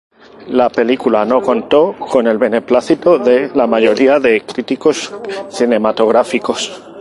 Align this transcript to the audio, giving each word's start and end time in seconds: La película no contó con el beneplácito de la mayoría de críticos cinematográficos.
La 0.47 0.67
película 0.71 1.25
no 1.25 1.43
contó 1.43 1.93
con 1.95 2.25
el 2.25 2.39
beneplácito 2.39 3.19
de 3.19 3.51
la 3.53 3.67
mayoría 3.67 4.19
de 4.19 4.41
críticos 4.43 5.13
cinematográficos. 5.51 6.81